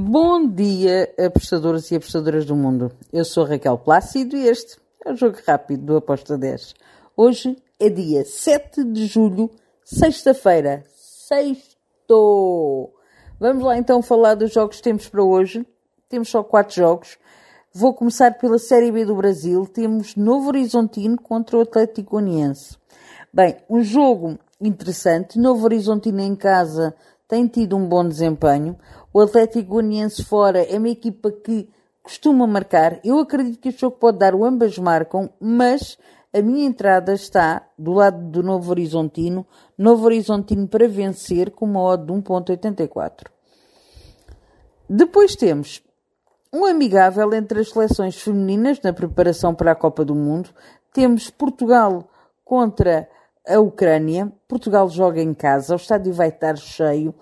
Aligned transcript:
Bom 0.00 0.46
dia, 0.48 1.12
apostadores 1.18 1.90
e 1.90 1.96
apostadoras 1.96 2.44
do 2.44 2.54
mundo. 2.54 2.92
Eu 3.12 3.24
sou 3.24 3.42
Raquel 3.44 3.76
Plácido 3.76 4.36
e 4.36 4.46
este 4.46 4.76
é 5.04 5.10
o 5.10 5.16
Jogo 5.16 5.38
Rápido 5.44 5.86
do 5.86 5.96
Aposta 5.96 6.38
10. 6.38 6.72
Hoje 7.16 7.60
é 7.80 7.90
dia 7.90 8.24
7 8.24 8.84
de 8.84 9.06
julho, 9.06 9.50
sexta-feira. 9.82 10.84
Sexto! 10.94 12.92
Vamos 13.40 13.64
lá 13.64 13.76
então 13.76 14.00
falar 14.00 14.36
dos 14.36 14.52
jogos 14.52 14.76
que 14.76 14.84
temos 14.84 15.08
para 15.08 15.24
hoje. 15.24 15.66
Temos 16.08 16.28
só 16.28 16.44
quatro 16.44 16.76
jogos. 16.76 17.18
Vou 17.74 17.92
começar 17.92 18.38
pela 18.38 18.60
Série 18.60 18.92
B 18.92 19.04
do 19.04 19.16
Brasil. 19.16 19.66
Temos 19.66 20.14
Novo 20.14 20.46
Horizontino 20.46 21.20
contra 21.20 21.58
o 21.58 21.62
Atlético 21.62 22.12
Goianiense. 22.12 22.76
Bem, 23.34 23.56
um 23.68 23.82
jogo 23.82 24.38
interessante. 24.60 25.40
Novo 25.40 25.64
Horizontino 25.64 26.20
em 26.20 26.36
casa 26.36 26.94
tem 27.28 27.46
tido 27.46 27.76
um 27.76 27.86
bom 27.86 28.08
desempenho. 28.08 28.76
O 29.12 29.20
Atlético 29.20 29.68
Goianiense 29.68 30.24
fora 30.24 30.62
é 30.62 30.78
uma 30.78 30.88
equipa 30.88 31.30
que 31.30 31.68
costuma 32.02 32.46
marcar. 32.46 32.98
Eu 33.04 33.18
acredito 33.18 33.60
que 33.60 33.68
este 33.68 33.82
jogo 33.82 33.98
pode 33.98 34.18
dar 34.18 34.34
o 34.34 34.44
ambas 34.44 34.78
marcam, 34.78 35.28
mas 35.38 35.98
a 36.32 36.40
minha 36.40 36.66
entrada 36.66 37.12
está 37.12 37.66
do 37.78 37.92
lado 37.92 38.30
do 38.30 38.42
Novo 38.42 38.70
Horizontino. 38.70 39.46
Novo 39.76 40.06
Horizontino 40.06 40.66
para 40.66 40.88
vencer 40.88 41.50
com 41.50 41.66
uma 41.66 41.82
odd 41.82 42.06
de 42.06 42.12
1.84. 42.12 43.26
Depois 44.88 45.36
temos 45.36 45.82
um 46.50 46.64
amigável 46.64 47.34
entre 47.34 47.60
as 47.60 47.68
seleções 47.68 48.16
femininas 48.16 48.80
na 48.80 48.92
preparação 48.92 49.54
para 49.54 49.72
a 49.72 49.76
Copa 49.76 50.02
do 50.02 50.14
Mundo. 50.14 50.48
Temos 50.94 51.28
Portugal 51.28 52.08
contra 52.42 53.06
a 53.48 53.58
Ucrânia. 53.58 54.30
Portugal 54.46 54.88
joga 54.88 55.22
em 55.22 55.32
casa, 55.32 55.72
o 55.72 55.76
estádio 55.76 56.12
vai 56.12 56.28
estar 56.28 56.56
cheio, 56.56 57.14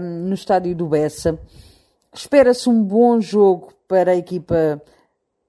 no 0.00 0.34
estádio 0.34 0.74
do 0.76 0.86
Bessa. 0.86 1.38
Espera-se 2.12 2.68
um 2.68 2.82
bom 2.82 3.20
jogo 3.20 3.72
para 3.88 4.12
a 4.12 4.16
equipa 4.16 4.80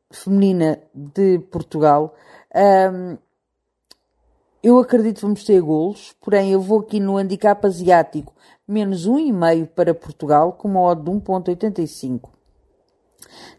feminina 0.09 0.79
de 0.93 1.39
Portugal. 1.51 2.15
Eu 4.63 4.79
acredito 4.79 5.17
que 5.17 5.21
vamos 5.21 5.43
ter 5.43 5.61
golos, 5.61 6.15
porém 6.19 6.51
eu 6.51 6.59
vou 6.59 6.79
aqui 6.79 6.99
no 6.99 7.17
handicap 7.17 7.65
asiático 7.65 8.33
menos 8.67 9.07
1,5 9.07 9.67
para 9.67 9.93
Portugal 9.93 10.51
com 10.53 10.67
uma 10.67 10.81
odd 10.81 11.01
de 11.03 11.09
1.85. 11.09 12.29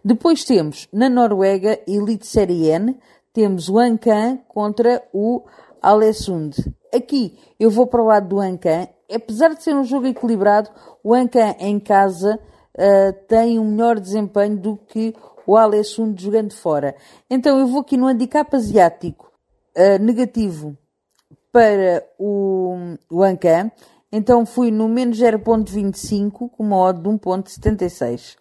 Depois 0.05 0.45
temos 0.45 0.87
na 0.93 1.09
Noruega 1.09 1.81
Elite 1.87 2.27
Série 2.27 2.67
N, 2.67 2.99
temos 3.33 3.69
o 3.69 3.79
Ancan 3.79 4.39
contra 4.49 5.03
o 5.13 5.45
Alessund. 5.83 6.57
Aqui 6.95 7.39
eu 7.59 7.71
vou 7.71 7.87
para 7.87 8.03
o 8.03 8.07
lado 8.07 8.29
do 8.29 8.41
Ancan. 8.41 8.89
Apesar 9.13 9.55
de 9.55 9.63
ser 9.63 9.75
um 9.75 9.85
jogo 9.85 10.07
equilibrado, 10.07 10.71
o 11.03 11.15
Ancan 11.15 11.55
em 11.59 11.79
casa 11.81 12.39
uh, 12.75 13.13
tem 13.27 13.59
um 13.59 13.71
melhor 13.71 13.99
desempenho 13.99 14.57
do 14.57 14.77
que 14.77 15.15
o 15.47 15.57
Alessund 15.57 16.23
jogando 16.23 16.53
fora. 16.53 16.95
Então 17.31 17.59
eu 17.59 17.67
vou 17.67 17.81
aqui 17.81 17.97
no 17.97 18.07
handicap 18.07 18.55
asiático 18.55 19.33
uh, 19.77 20.03
negativo 20.03 20.77
para 21.53 22.05
o, 22.19 22.97
o 23.11 23.23
Ancan. 23.23 23.71
Então 24.11 24.47
fui 24.47 24.71
no 24.71 24.89
menos 24.89 25.19
0.25 25.19 26.51
com 26.51 26.63
uma 26.63 26.77
odd 26.77 27.01
de 27.01 27.09
1.76. 27.09 28.37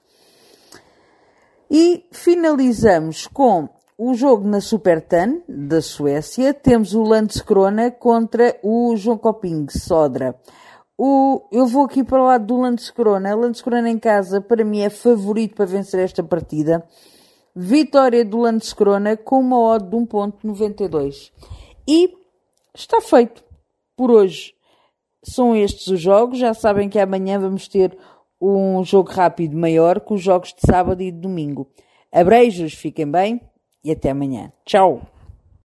E 1.69 2.05
finalizamos 2.11 3.27
com 3.27 3.67
o 3.97 4.13
jogo 4.13 4.47
na 4.47 4.61
Supertan 4.61 5.41
da 5.49 5.81
Suécia. 5.81 6.53
Temos 6.53 6.93
o 6.93 7.01
Landskrona 7.01 7.89
contra 7.89 8.57
o 8.61 8.95
João 8.95 9.17
Coping 9.17 9.65
Sodra. 9.69 10.39
O, 10.95 11.47
eu 11.51 11.65
vou 11.65 11.85
aqui 11.85 12.03
para 12.03 12.21
o 12.21 12.25
lado 12.25 12.45
do 12.45 12.61
Landskrona. 12.61 13.35
Landskrona 13.35 13.89
em 13.89 13.97
casa, 13.97 14.39
para 14.39 14.63
mim, 14.63 14.81
é 14.81 14.89
favorito 14.89 15.55
para 15.55 15.65
vencer 15.65 15.99
esta 15.99 16.23
partida. 16.23 16.85
Vitória 17.55 18.23
do 18.23 18.37
Landskrona 18.37 19.17
com 19.17 19.39
uma 19.39 19.59
odd 19.59 19.89
de 19.89 19.95
1.92. 19.95 21.31
E 21.87 22.13
está 22.75 23.01
feito 23.01 23.43
por 23.95 24.11
hoje. 24.11 24.53
São 25.23 25.55
estes 25.55 25.87
os 25.87 25.99
jogos. 25.99 26.37
Já 26.37 26.53
sabem 26.53 26.87
que 26.87 26.99
amanhã 26.99 27.39
vamos 27.39 27.67
ter 27.67 27.97
um 28.39 28.83
jogo 28.83 29.09
rápido 29.09 29.57
maior 29.57 29.99
com 29.99 30.13
os 30.13 30.21
jogos 30.21 30.53
de 30.53 30.61
sábado 30.61 31.01
e 31.01 31.11
de 31.11 31.19
domingo. 31.19 31.67
Abreijos, 32.11 32.73
fiquem 32.75 33.09
bem 33.09 33.41
e 33.83 33.91
até 33.91 34.11
amanhã. 34.11 34.51
Tchau! 34.65 35.01